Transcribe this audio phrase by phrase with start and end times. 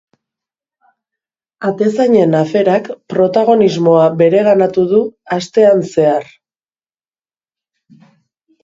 [1.71, 5.03] Atezainen aferak protagonismoa bereganatu du
[5.39, 6.31] astean zehar.